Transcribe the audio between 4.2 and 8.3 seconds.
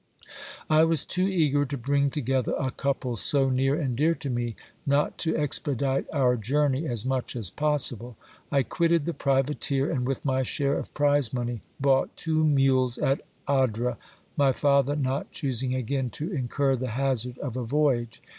me, not to expedite our journey as much as possible.